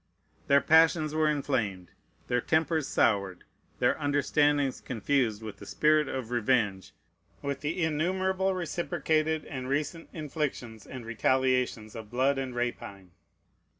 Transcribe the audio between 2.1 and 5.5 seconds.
their tempers soured, their understandings confused